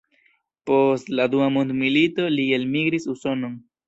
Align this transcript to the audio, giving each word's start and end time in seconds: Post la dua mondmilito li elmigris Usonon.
Post 0.69 1.11
la 1.19 1.27
dua 1.33 1.49
mondmilito 1.57 2.25
li 2.37 2.47
elmigris 2.59 3.07
Usonon. 3.15 3.53